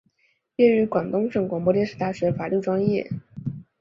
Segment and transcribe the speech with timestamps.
[0.55, 3.07] 毕业于广东省广播电视大学法律专业。